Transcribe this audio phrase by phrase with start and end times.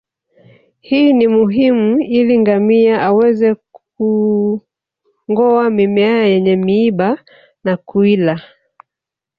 [0.79, 3.55] Hii ni muhimu ili ngamia aweze
[3.97, 7.23] kungoa mimea yenye miiba
[7.63, 8.41] na kuila